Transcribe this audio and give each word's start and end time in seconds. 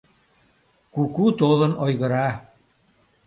Куку 0.93 1.25
толын 1.39 1.73
ойгыра— 1.85 2.27